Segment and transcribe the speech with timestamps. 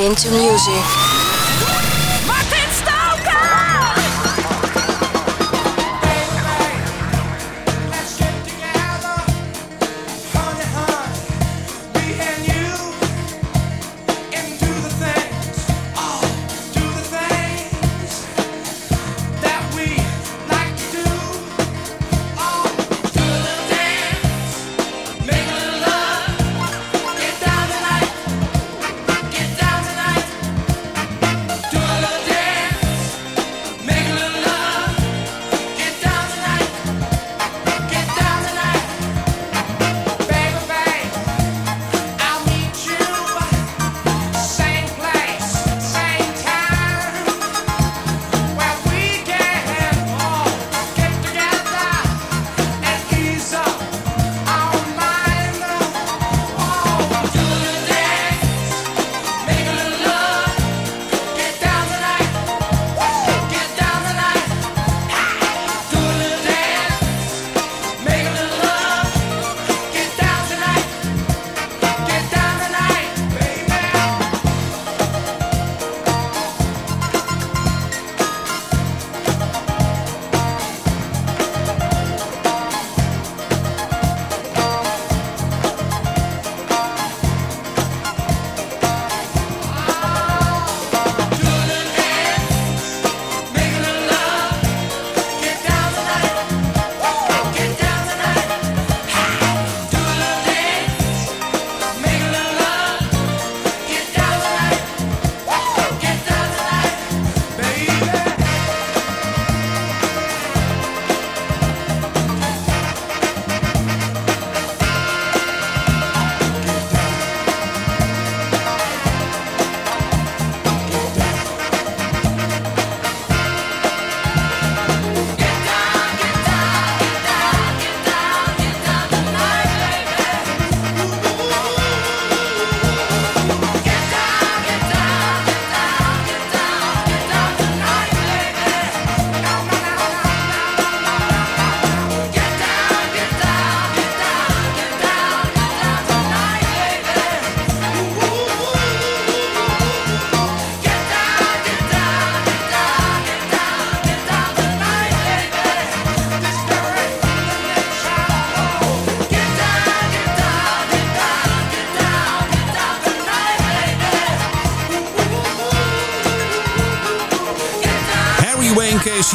[0.00, 1.15] into music.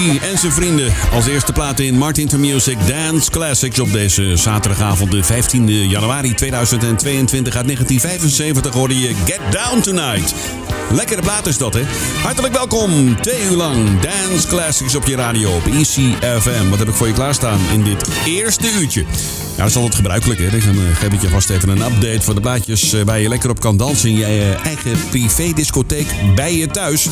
[0.10, 0.94] En zijn vrienden.
[1.12, 6.34] Als eerste plaat in Martin to Music Dance Classics op deze zaterdagavond, de 15 januari
[6.34, 10.34] 2022 uit 1975 hoorde je Get Down Tonight.
[10.92, 11.82] Lekkere plaat is dat, hè?
[12.22, 13.22] Hartelijk welkom.
[13.22, 16.70] Twee uur lang Dance Classics op je radio op ECFM.
[16.70, 19.02] Wat heb ik voor je klaarstaan in dit eerste uurtje?
[19.02, 20.50] Ja, dat is altijd gebruikelijk, hè?
[20.50, 23.50] Dan geef ik je vast even een update van de plaatjes uh, waar je lekker
[23.50, 27.08] op kan dansen in je uh, eigen privé-discotheek bij je thuis.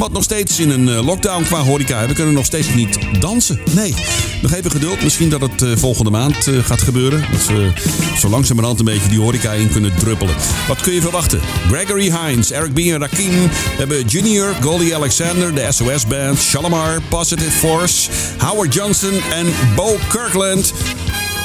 [0.00, 2.06] Wat nog steeds in een eh, lockdown qua horeca.
[2.06, 3.60] We kunnen nog steeds niet dansen.
[3.70, 3.94] Nee,
[4.42, 5.02] nog even geduld.
[5.02, 7.24] Misschien dat het eh, volgende maand eh, gaat gebeuren.
[7.32, 7.72] Dat ze
[8.16, 10.34] zo langzamerhand een beetje die horeca in kunnen druppelen.
[10.68, 11.40] Wat kun je verwachten?
[11.70, 12.78] Gregory Hines, Eric B.
[12.78, 13.32] en Rakim.
[13.78, 19.46] Hebben Junior, Goldie Alexander, de SOS Band, Shalimar, Positive Force, Howard Johnson en
[19.76, 20.72] Bo Kirkland.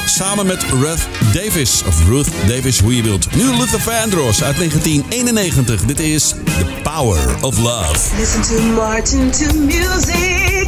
[0.08, 3.34] Samen met Ruth Davis, of Ruth Davis, hoe je wilt.
[3.34, 5.84] Nu Luther Vandross uit 1991.
[5.84, 8.16] Dit is The Power of Love.
[8.16, 10.65] Listen to Martin to music.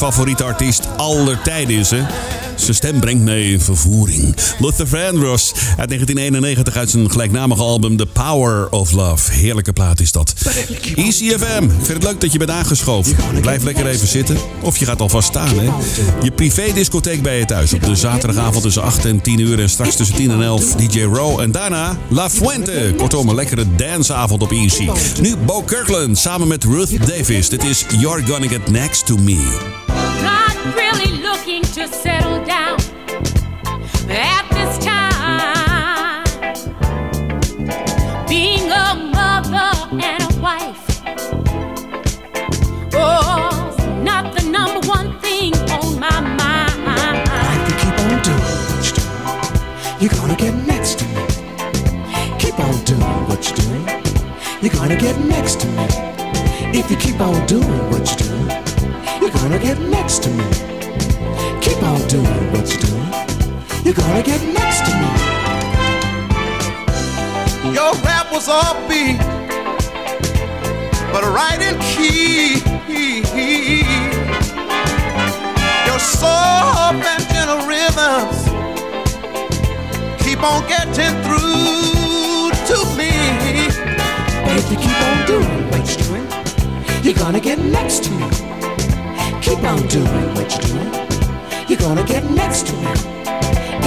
[0.00, 1.90] Mijn favoriete artiest aller tijden is.
[1.90, 2.02] Hè?
[2.56, 4.36] Zijn stem brengt mij vervoering.
[4.58, 9.32] Luther Vandross uit 1991 uit zijn gelijknamige album The Power of Love.
[9.32, 10.34] Heerlijke plaat is dat.
[10.94, 13.16] ECFM, ik vind het leuk dat je bent aangeschoven.
[13.40, 14.36] Blijf lekker even zitten.
[14.60, 15.58] Of je gaat alvast staan.
[15.58, 15.70] Hè?
[16.22, 17.72] Je privé-discotheek bij je thuis.
[17.72, 19.60] Op de zaterdagavond tussen 8 en 10 uur.
[19.60, 21.40] En straks tussen 10 en 11 DJ Row.
[21.40, 22.94] En daarna La Fuente.
[22.96, 24.90] Kortom, een lekkere danceavond op EC.
[25.20, 27.48] Nu Bo Kirkland samen met Ruth Davis.
[27.48, 29.75] Dit is You're Gonna Get Next to Me.
[50.06, 51.26] You're gonna get next to me.
[52.38, 53.84] Keep on doing what you're doing,
[54.62, 55.86] you're gonna get next to me.
[56.78, 58.48] If you keep on doing what you're doing,
[59.20, 60.44] you're gonna get next to me.
[61.60, 63.10] Keep on doing what you're doing,
[63.84, 65.10] you're gonna get next to me.
[67.74, 69.18] Your rap was all beat,
[71.12, 72.62] but right in key.
[75.86, 78.45] Your soft and gentle rhythms
[80.36, 83.10] keep on getting through to me.
[84.58, 86.26] If you keep on doing what you're doing,
[87.02, 88.28] you're gonna get next to me.
[89.40, 90.92] Keep on doing what you're doing,
[91.68, 92.90] you're gonna get next to me.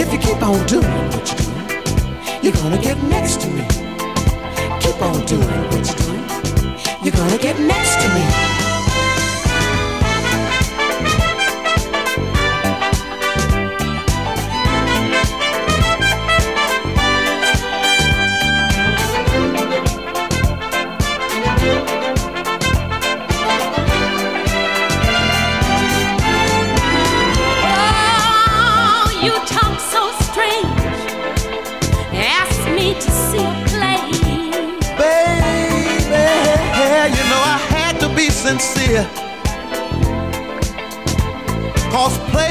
[0.02, 3.66] If you keep on doing what you're doing, you're gonna get next to me.
[4.80, 6.26] Keep on doing what you're doing,
[7.04, 8.49] you're gonna get next to me.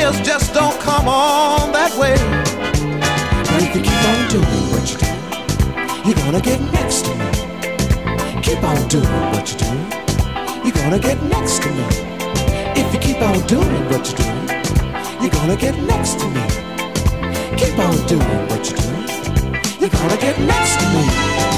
[0.09, 2.17] Players just don't come on that way.
[3.45, 7.29] But if you keep on doing what you're doing, you're gonna get next to me.
[8.41, 11.85] Keep on doing what you're doing, you're gonna get next to me.
[12.81, 14.49] If you keep on doing what you're doing,
[15.21, 16.45] you're gonna get next to me.
[17.59, 21.58] Keep on doing what you're doing, you're gonna get next to me.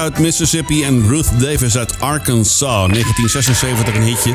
[0.00, 2.88] uit Mississippi en Ruth Davis uit Arkansas.
[2.88, 4.34] 1976 een hitje.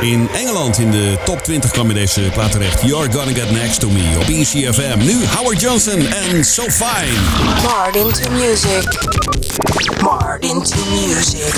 [0.00, 2.82] In Engeland in de top 20 kwam in deze plaat terecht.
[2.82, 4.98] You're gonna get next to me op ECFM.
[4.98, 7.20] Nu Howard Johnson en So Fine.
[7.62, 8.98] Martin to music.
[10.02, 11.54] Martin to music.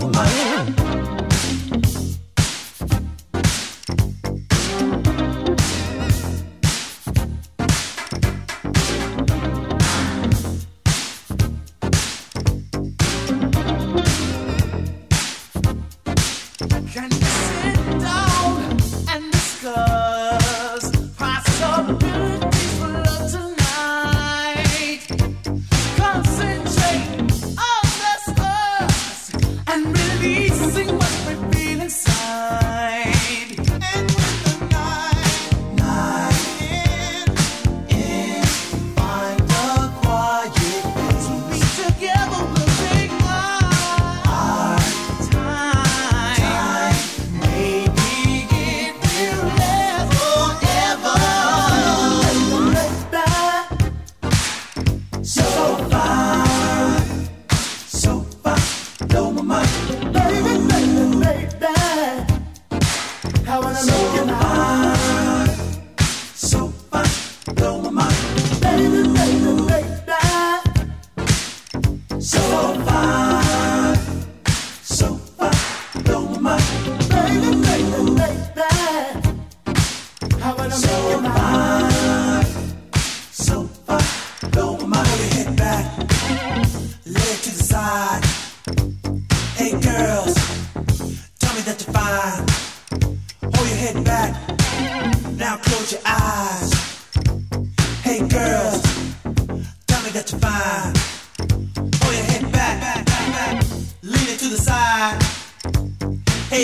[0.00, 0.49] Vamos lá.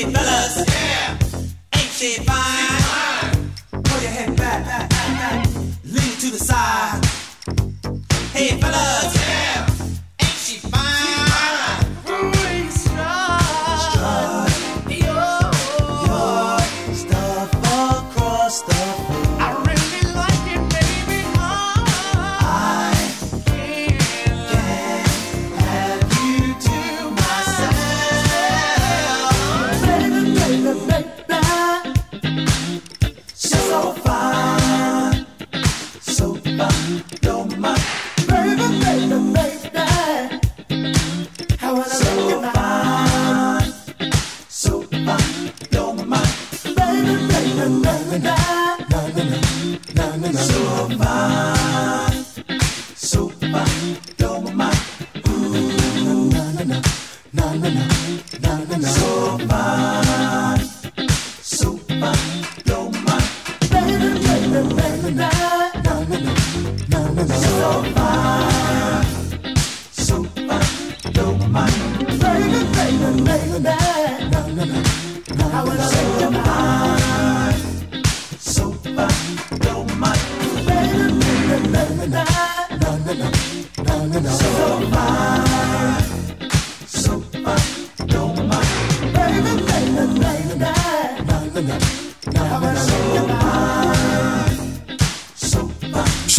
[0.04, 0.85] Fellas.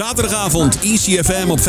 [0.08, 1.66] Zaterdagavond ICFM op 95.5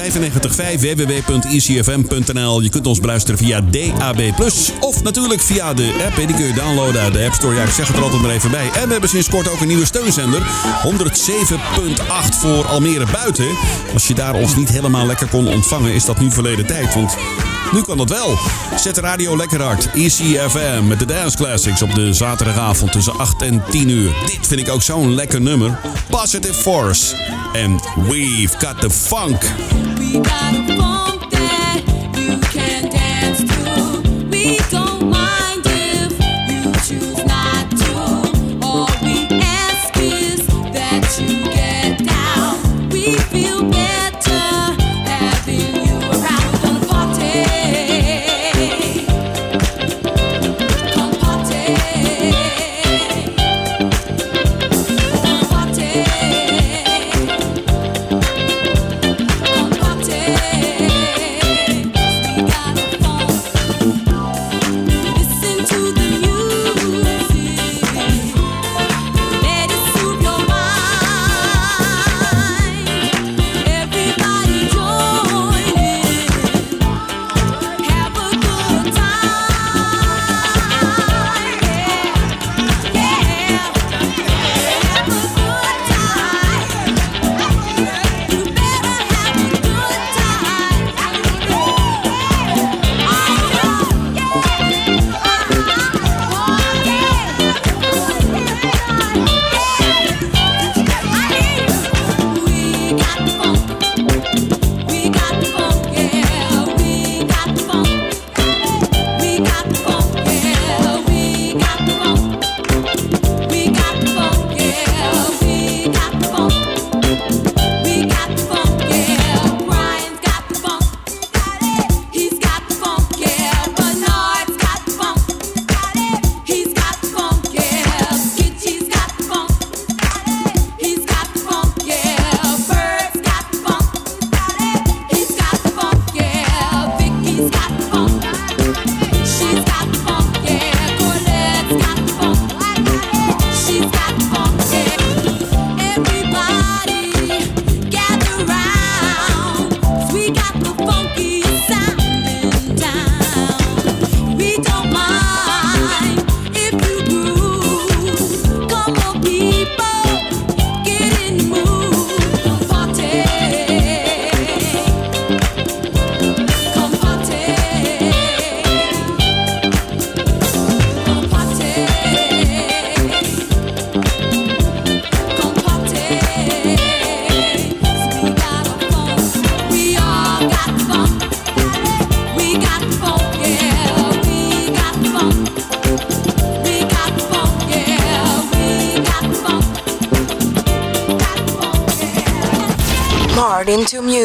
[0.80, 2.60] www.icfm.nl.
[2.62, 4.20] Je kunt ons beluisteren via DAB+.
[4.80, 6.16] Of natuurlijk via de app.
[6.16, 7.54] Die kun je downloaden uit de App Store.
[7.54, 8.70] Ja, ik zeg het er altijd maar even bij.
[8.74, 10.40] En we hebben sinds kort ook een nieuwe steunzender.
[10.40, 13.48] 107.8 voor Almere Buiten.
[13.92, 16.94] Als je daar ons niet helemaal lekker kon ontvangen, is dat nu verleden tijd.
[16.94, 17.16] Want
[17.72, 18.38] nu kan dat wel.
[18.76, 19.90] Zet de radio lekker hard.
[19.94, 24.12] ECFM met de Dance Classics op de zaterdagavond tussen 8 en 10 uur.
[24.26, 25.80] Dit vind ik ook zo'n lekker nummer.
[26.08, 27.16] Positive Force
[27.52, 29.40] en We We've got the funk.
[29.98, 31.87] We got a funk that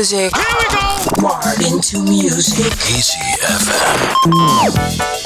[0.04, 0.36] music.
[0.36, 1.22] Here we go.
[1.22, 2.74] Martin to music.
[2.92, 5.23] Easy FM.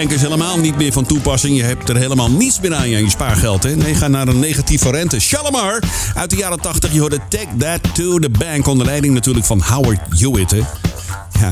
[0.00, 1.56] Bank is helemaal niet meer van toepassing.
[1.56, 3.62] Je hebt er helemaal niets meer aan je, spaargeld.
[3.62, 3.76] Hè?
[3.76, 5.20] Nee, ga naar een negatieve rente.
[5.20, 5.82] Shalimar
[6.14, 6.92] uit de jaren 80.
[6.92, 8.66] Je hoorde Take that to the bank.
[8.66, 10.50] Onder leiding natuurlijk van Howard Hewitt.
[10.50, 10.79] Hè?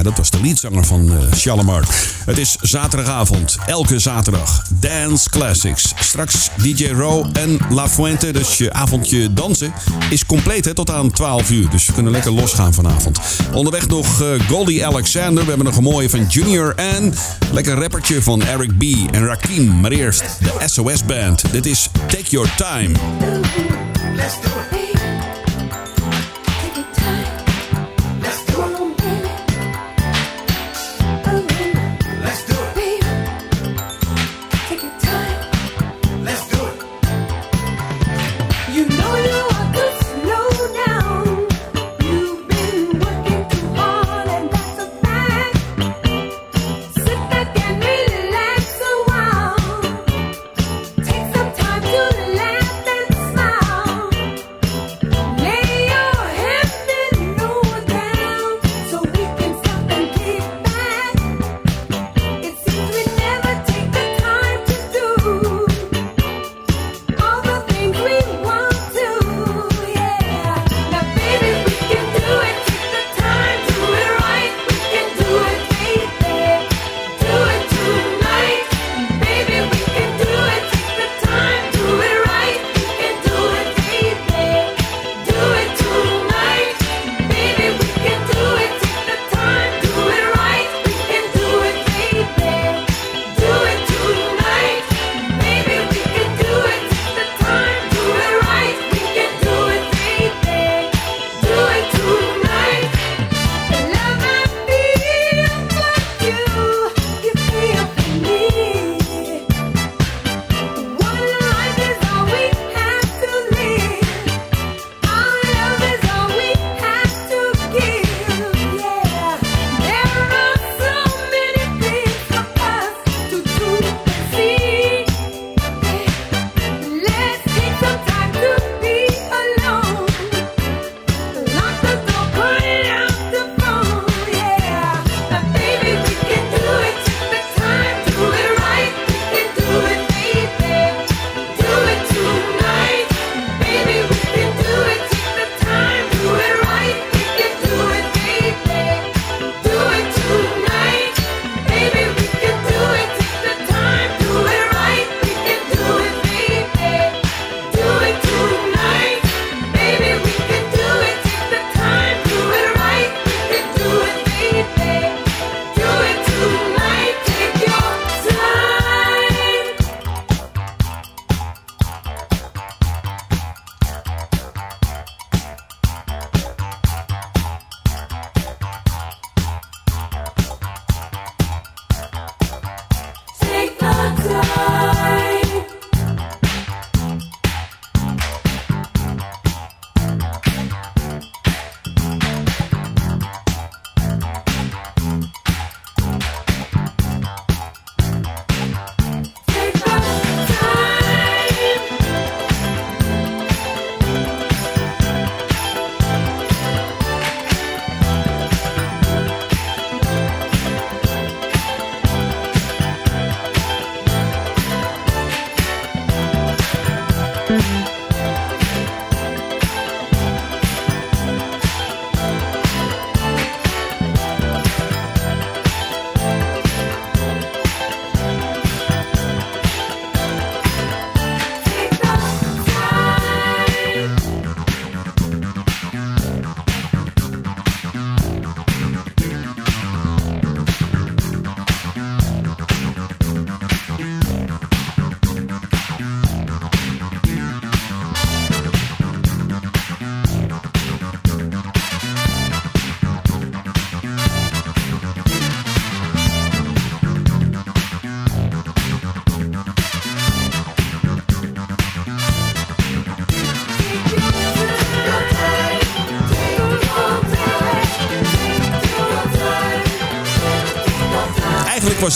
[0.03, 1.79] Dat was de leadzanger van uh.
[2.25, 4.63] Het is zaterdagavond, elke zaterdag.
[4.81, 5.93] Dance Classics.
[6.01, 8.31] Straks DJ Row en La Fuente.
[8.31, 9.73] Dus je avondje dansen
[10.11, 11.69] is compleet hè, tot aan 12 uur.
[11.71, 13.19] Dus we kunnen lekker losgaan vanavond.
[13.53, 15.43] Onderweg nog uh, Goldie Alexander.
[15.43, 17.15] We hebben nog een mooie van Junior en
[17.53, 18.83] lekker rappertje van Eric B.
[19.15, 19.81] en Rakim.
[19.81, 21.43] Maar eerst de SOS Band.
[21.53, 22.93] Dit is Take Your Time.
[24.17, 24.39] Let's
[24.73, 24.88] it.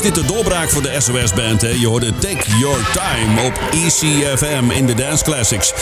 [0.03, 1.61] dit de doorbraak voor de SOS-band.
[1.61, 5.73] Je hoorde Take Your Time op ECFM in de Dance Classics.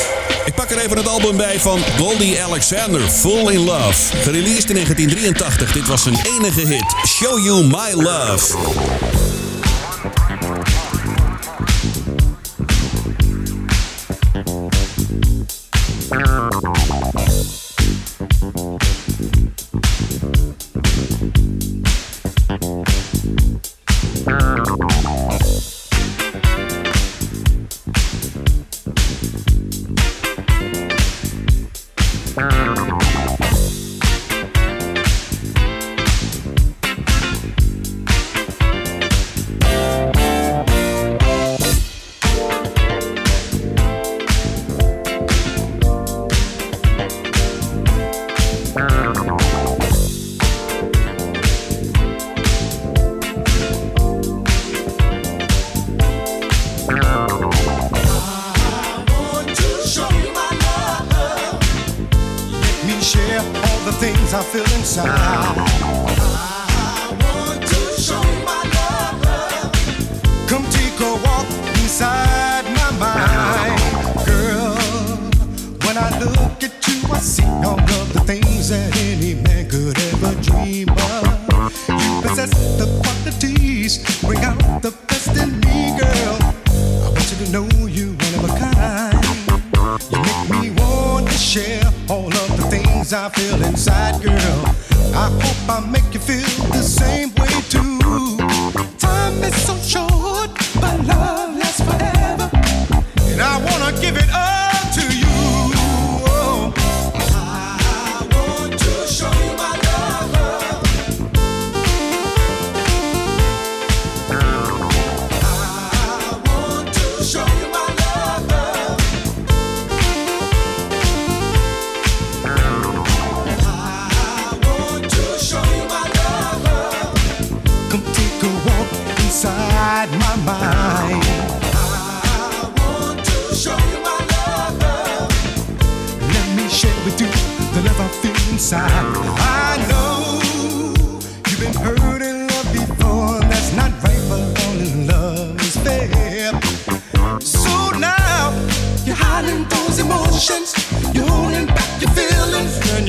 [0.45, 4.17] Ik pak er even het album bij van Goldie Alexander, Full in Love.
[4.17, 9.10] Gereleased in 1983, dit was zijn enige hit, Show You My Love.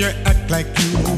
[0.02, 1.11] you act like you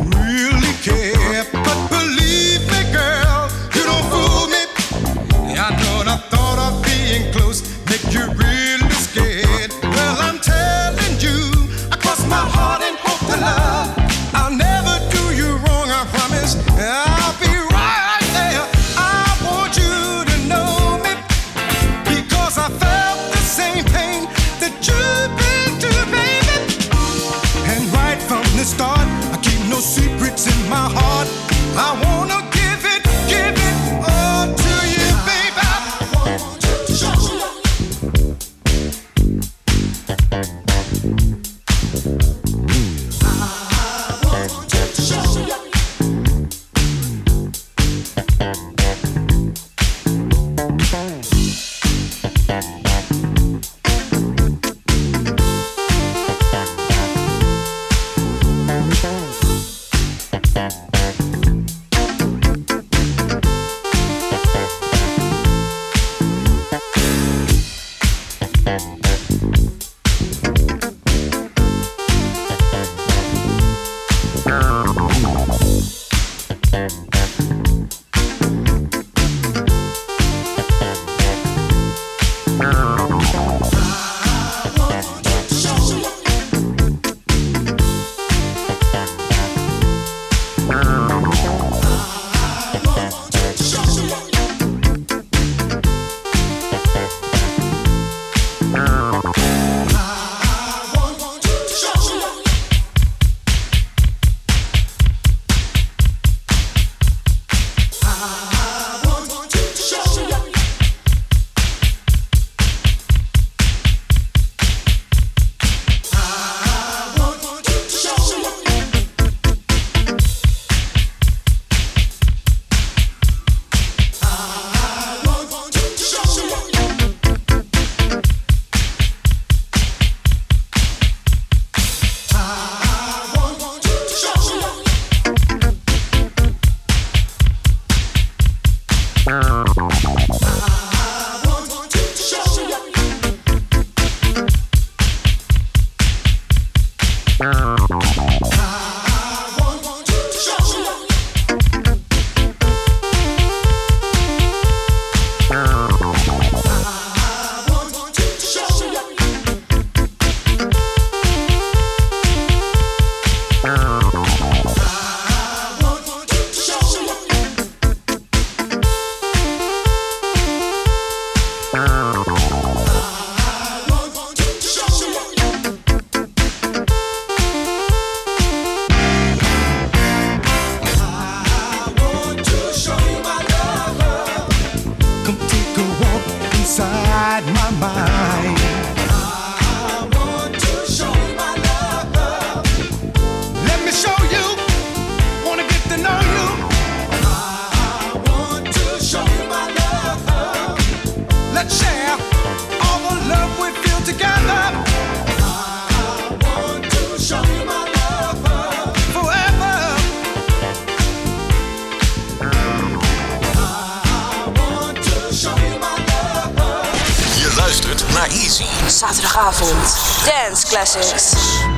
[218.88, 220.26] Zaterdagavond.
[220.26, 221.73] Dance Classics.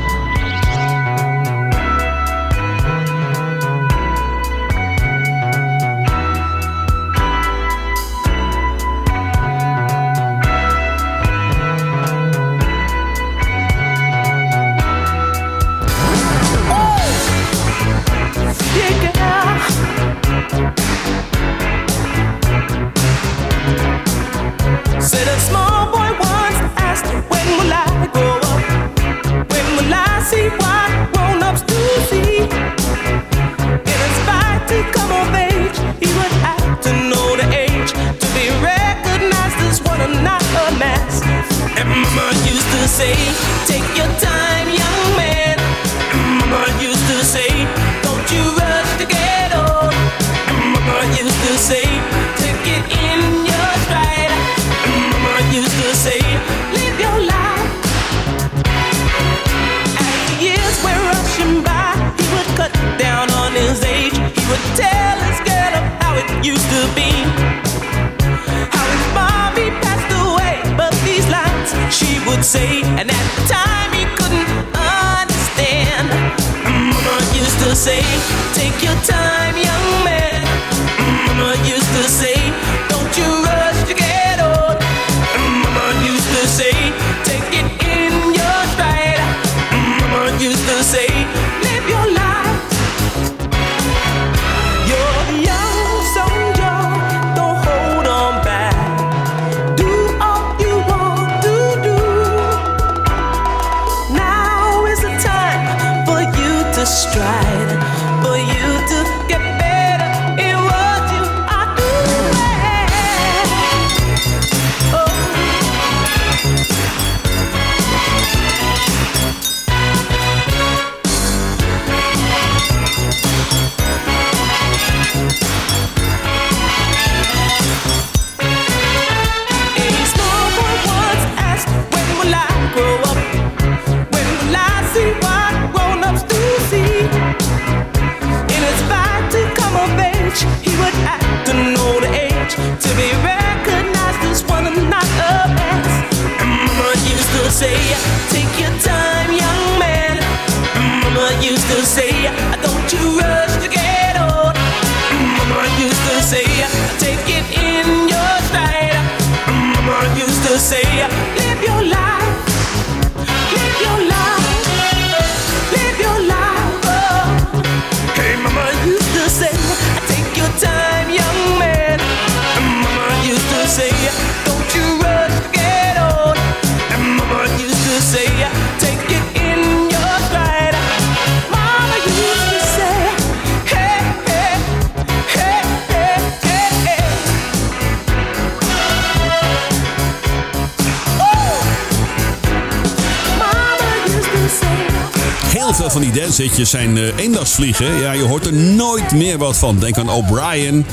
[195.66, 198.00] heel veel van die dancehitjes zijn eh, uh, eendagsvliegen.
[198.00, 199.80] Ja, je hoort er nooit meer wat van.
[199.80, 200.86] Denk aan O'Brien.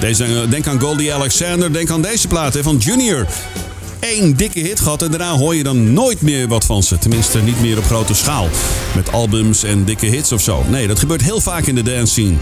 [0.00, 1.72] Deze, eh, denk aan Goldie Alexander.
[1.72, 3.26] Denk aan deze plaat van Junior.
[4.00, 6.98] Eén dikke hit gehad en daarna hoor je dan nooit meer wat van ze.
[6.98, 8.48] Tenminste, niet meer op grote schaal.
[8.94, 10.64] Met albums en dikke hits of zo.
[10.68, 12.36] Nee, dat gebeurt heel vaak in de dance scene.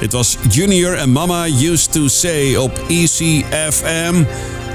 [0.00, 4.24] Dit was Junior en Mama Used to Say op ECFM.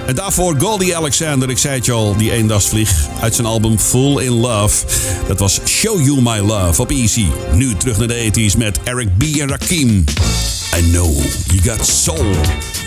[0.05, 4.23] En daarvoor Goldie Alexander, ik zei het je al, die eendagsvlieg uit zijn album Full
[4.23, 4.85] in Love.
[5.27, 7.25] Dat was Show You My Love op Easy.
[7.53, 9.23] Nu terug naar de 80s met Eric B.
[9.23, 10.03] en Rakim.
[10.77, 12.84] I know you got soul.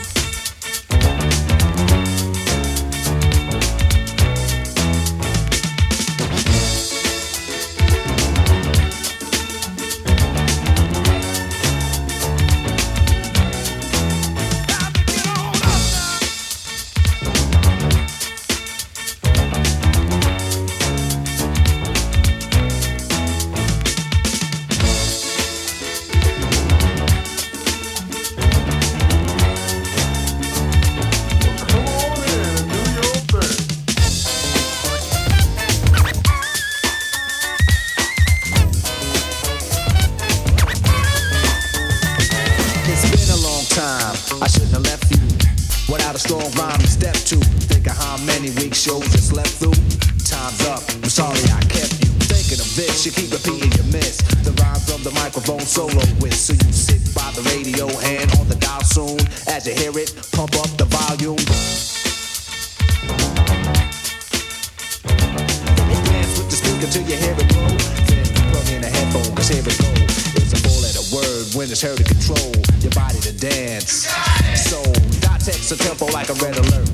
[71.58, 74.06] When it's heard to control your body to dance.
[74.54, 74.78] So,
[75.18, 76.86] dot text a tempo like a red alert.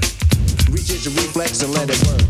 [0.73, 2.25] Reaches your reflex and let it work.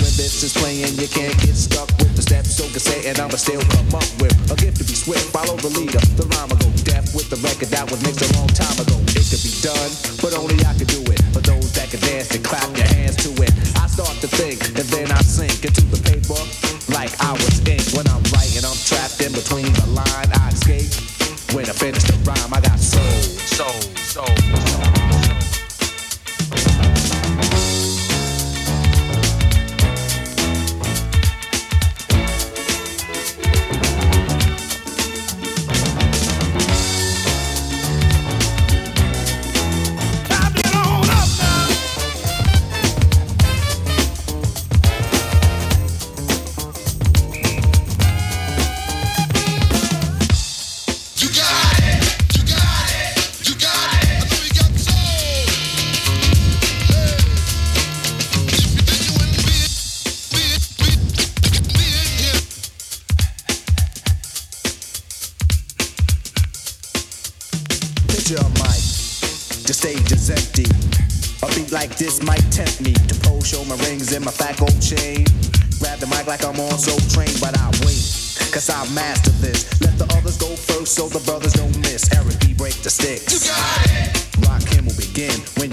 [0.00, 2.56] When this is playing, you can't get stuck with the steps.
[2.56, 5.28] So can say, and I'ma still come up with a gift to be swift.
[5.36, 8.28] Follow the leader, the rhyme will go deaf with the record that was mixed a
[8.40, 8.96] long time ago.
[9.12, 9.92] It could be done,
[10.24, 11.20] but only I could do it.
[11.36, 13.52] For those that can dance and clap your hands to it.
[13.76, 16.40] I start to think, and then I sink into the paper
[21.92, 23.00] finish the rhyme, I got soul,
[23.46, 23.95] soul.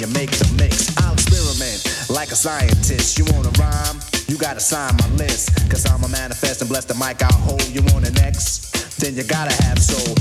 [0.04, 0.92] You make the mix.
[0.98, 1.80] I'll experiment
[2.10, 3.18] like a scientist.
[3.18, 4.00] You wanna rhyme?
[4.28, 5.56] You gotta sign my list.
[5.70, 7.66] Cause I'm a manifest and bless the mic I'll hold.
[7.70, 8.70] You want an X?
[9.00, 10.16] Then you gotta have soul.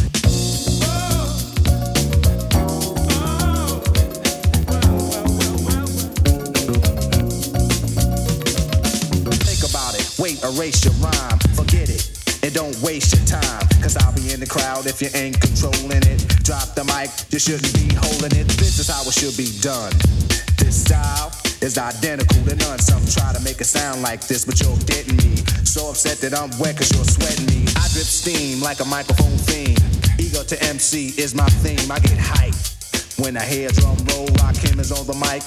[9.43, 10.07] Think about it.
[10.21, 11.39] Wait, erase your rhyme.
[11.57, 12.07] Forget it.
[12.45, 13.42] And don't waste your time.
[13.93, 16.25] Cause I'll be in the crowd if you ain't controlling it.
[16.49, 18.49] Drop the mic, you shouldn't be holding it.
[18.57, 19.93] This is how it should be done.
[20.57, 21.29] This style
[21.61, 22.79] is identical to none.
[22.81, 25.45] Some try to make it sound like this, but you're getting me.
[25.69, 27.69] So upset that I'm wet cause you're sweating me.
[27.77, 29.77] I drip steam like a microphone theme.
[30.17, 31.93] Ego to MC is my theme.
[31.93, 32.57] I get hype
[33.21, 34.25] when I hear drum roll.
[34.41, 35.45] Rock him is on the mic.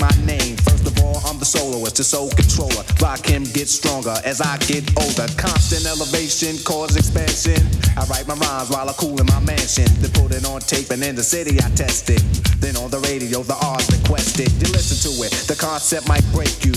[0.00, 0.56] My name.
[0.64, 2.82] First of all, I'm the soloist, the soul controller.
[3.00, 5.28] Rock him, get stronger as I get older.
[5.36, 7.60] Constant elevation, cause expansion.
[7.96, 9.86] I write my rhymes while I cool in my mansion.
[10.00, 12.24] Then put it on tape and in the city I test it.
[12.58, 14.50] Then on the radio, the R's requested.
[14.56, 16.72] You listen to it, the concept might break you.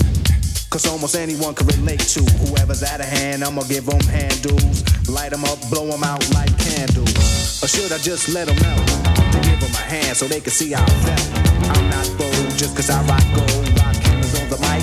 [0.68, 3.42] Cause almost anyone can relate to whoever's out of hand.
[3.42, 7.62] I'ma give them handles, light them up, blow them out like candles.
[7.62, 8.84] Or should I just let them out?
[9.32, 11.53] To give them a hand so they can see how I felt.
[11.70, 13.68] I'm not bold just cause I rock gold.
[13.78, 14.82] Rock cameras on the mic,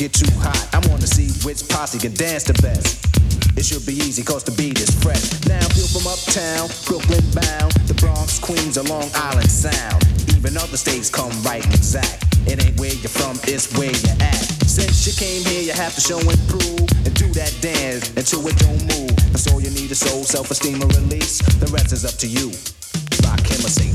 [0.00, 0.56] get too hot.
[0.72, 3.04] I wanna see which posse can dance the best.
[3.52, 5.28] It should be easy cause the beat is fresh.
[5.44, 10.00] Now feel from uptown, Brooklyn bound, the Bronx, Queens, or Long Island Sound.
[10.32, 12.24] Even other states come right exact.
[12.48, 14.40] It ain't where you're from, it's where you're at.
[14.64, 18.40] Since you came here, you have to show and prove and do that dance until
[18.48, 19.12] it don't move.
[19.36, 21.44] That's all you need is soul, self-esteem, and release.
[21.60, 22.48] The rest is up to you.
[23.28, 23.89] Rock him or say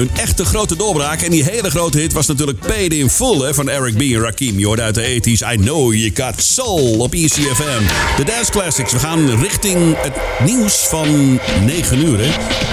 [0.00, 1.22] Een echte grote doorbraak.
[1.22, 4.00] En die hele grote hit was natuurlijk Paid in hè, van Eric B.
[4.00, 4.58] en Rakim.
[4.58, 5.52] Je uit de 80s.
[5.52, 7.82] I know you got soul op ECFM.
[8.16, 8.92] De Dance Classics.
[8.92, 12.18] We gaan richting het nieuws van 9 uur.
[12.18, 12.30] Hè.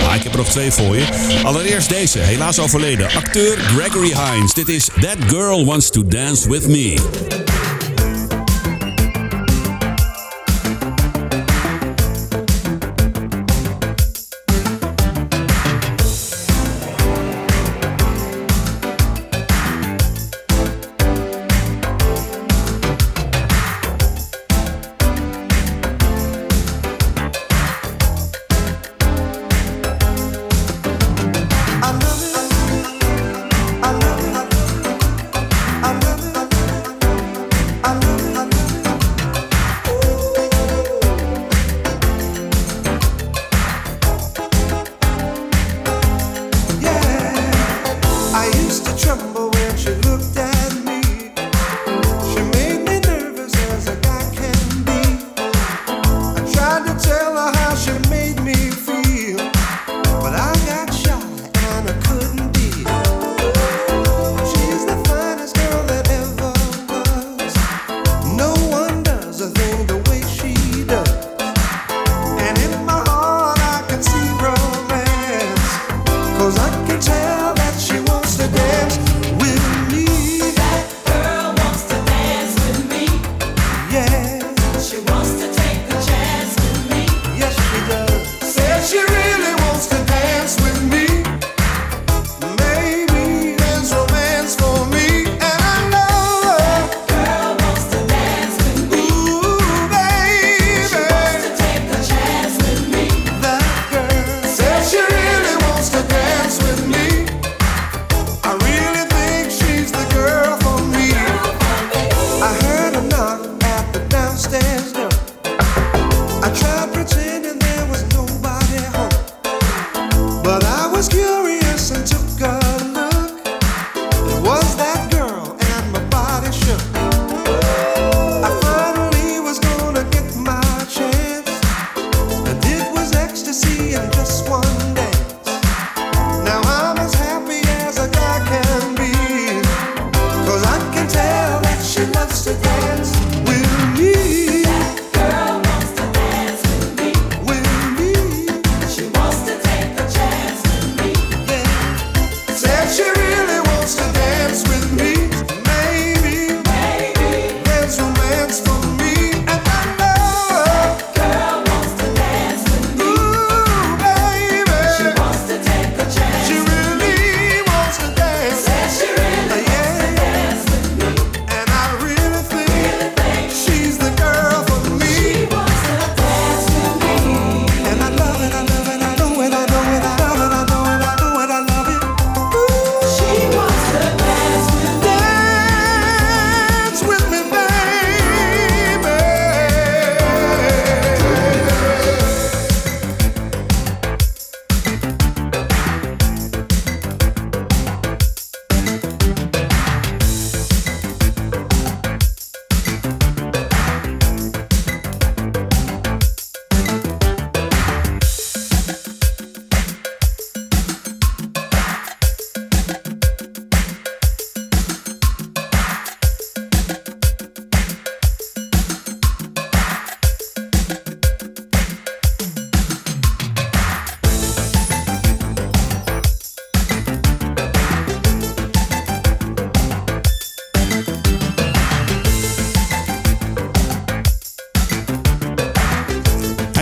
[0.08, 1.06] Ah, ik heb er nog twee voor je.
[1.44, 3.08] Allereerst deze, helaas overleden.
[3.16, 4.54] Acteur Gregory Hines.
[4.54, 7.47] Dit is That Girl Wants to Dance With Me.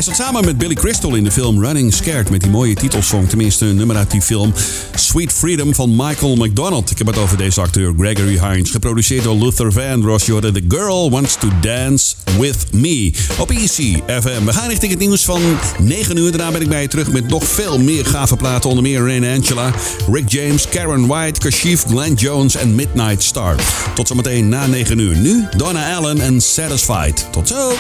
[0.06, 3.66] Zat samen met Billy Crystal in de film Running Scared met die mooie titelsong, tenminste
[3.66, 4.54] een nummer uit die film
[4.96, 6.92] Sweet Freedom van Michael McDonald.
[6.92, 10.26] Ik heb het over deze acteur Gregory Hines, geproduceerd door Luther Vandross.
[10.26, 14.46] Je The Girl Wants to Dance With Me op Easy FM.
[14.46, 15.42] We gaan richting het nieuws van
[15.80, 16.32] 9 uur.
[16.32, 19.38] Daarna ben ik bij je terug met nog veel meer gave platen, onder meer Rain
[19.38, 19.74] Angela,
[20.12, 23.56] Rick James, Karen White, Kashif, Glenn Jones en Midnight Star.
[23.94, 25.16] Tot zometeen na 9 uur.
[25.16, 27.28] Nu Donna Allen en Satisfied.
[27.32, 27.74] Tot zo!